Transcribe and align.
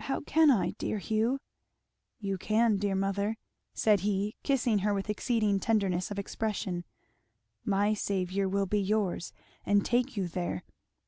"How 0.00 0.18
can 0.22 0.50
I, 0.50 0.70
dear 0.72 0.98
Hugh?" 0.98 1.38
"You 2.18 2.36
can, 2.36 2.78
dear 2.78 2.96
mother," 2.96 3.36
said 3.74 4.00
he 4.00 4.34
kissing 4.42 4.80
her 4.80 4.92
with 4.92 5.08
exceeding 5.08 5.60
tenderness 5.60 6.10
of 6.10 6.18
expression, 6.18 6.84
"my 7.64 7.94
Saviour 7.94 8.48
will 8.48 8.66
be 8.66 8.80
yours 8.80 9.32
and 9.64 9.84
take 9.86 10.16
you 10.16 10.26
there. 10.26 10.64